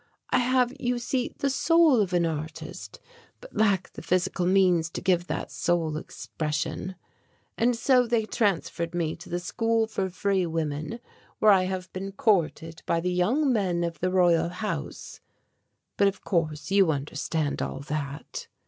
I 0.31 0.39
have, 0.39 0.73
you 0.79 0.97
see, 0.97 1.35
the 1.37 1.51
soul 1.51 2.01
of 2.01 2.11
an 2.11 2.25
artist 2.25 2.99
but 3.39 3.55
lack 3.55 3.93
the 3.93 4.01
physical 4.01 4.47
means 4.47 4.89
to 4.89 4.99
give 4.99 5.27
that 5.27 5.51
soul 5.51 5.95
expression. 5.95 6.95
And 7.55 7.75
so 7.75 8.07
they 8.07 8.25
transferred 8.25 8.95
me 8.95 9.15
to 9.17 9.29
the 9.29 9.39
school 9.39 9.85
for 9.85 10.09
free 10.09 10.47
women, 10.47 10.99
where 11.37 11.51
I 11.51 11.65
have 11.65 11.93
been 11.93 12.13
courted 12.13 12.81
by 12.87 12.99
the 12.99 13.13
young 13.13 13.53
men 13.53 13.83
of 13.83 13.99
the 13.99 14.09
Royal 14.09 14.49
House. 14.49 15.19
But 15.97 16.07
of 16.07 16.23
course 16.23 16.71
you 16.71 16.91
understand 16.91 17.61
all 17.61 17.81
that." 17.81 18.47